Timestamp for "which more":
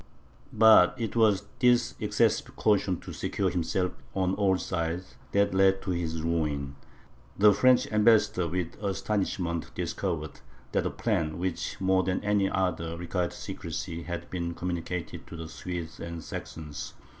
11.37-12.01